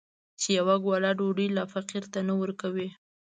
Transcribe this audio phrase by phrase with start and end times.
[0.39, 2.89] چې يوه ګوله ډوډۍ لا فقير ته نه ورکوي.